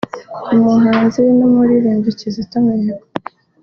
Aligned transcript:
Ku 0.43 0.53
Muhanzi 0.63 1.21
n’umuririmbyi 1.37 2.11
Kizito 2.19 2.55
Mihigo 2.65 3.05